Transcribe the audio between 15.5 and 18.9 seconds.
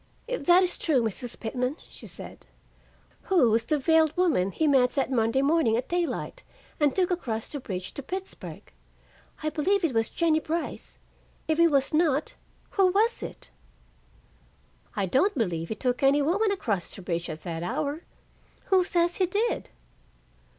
he took any woman across the bridge at that hour. Who